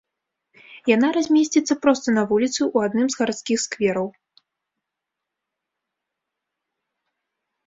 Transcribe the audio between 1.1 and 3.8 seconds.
размесціцца проста на вуліцы, у адным з гарадскіх